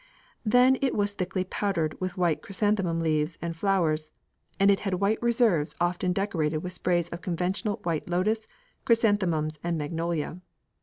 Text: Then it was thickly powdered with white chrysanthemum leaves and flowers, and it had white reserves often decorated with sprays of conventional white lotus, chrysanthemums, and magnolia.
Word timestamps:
Then 0.43 0.79
it 0.81 0.95
was 0.95 1.13
thickly 1.13 1.43
powdered 1.43 2.01
with 2.01 2.17
white 2.17 2.41
chrysanthemum 2.41 3.01
leaves 3.01 3.37
and 3.39 3.55
flowers, 3.55 4.09
and 4.59 4.71
it 4.71 4.79
had 4.79 4.95
white 4.95 5.21
reserves 5.21 5.75
often 5.79 6.11
decorated 6.11 6.63
with 6.63 6.73
sprays 6.73 7.07
of 7.09 7.21
conventional 7.21 7.79
white 7.83 8.09
lotus, 8.09 8.47
chrysanthemums, 8.83 9.59
and 9.63 9.77
magnolia. 9.77 10.39